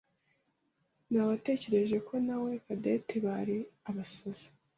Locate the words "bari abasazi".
3.25-4.47